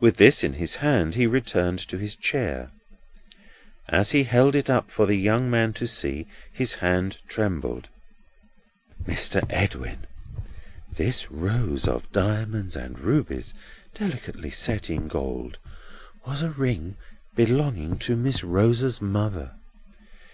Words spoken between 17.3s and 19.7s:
belonging to Miss Rosa's mother.